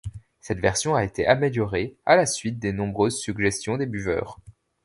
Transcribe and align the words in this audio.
Cette 0.39 0.57
version 0.61 0.95
a 0.95 1.03
été 1.03 1.27
améliorée 1.27 1.95
à 2.07 2.15
la 2.15 2.25
suite 2.25 2.57
des 2.57 2.73
nombreuses 2.73 3.19
suggestions 3.19 3.77
des 3.77 3.85
buveurs. 3.85 4.39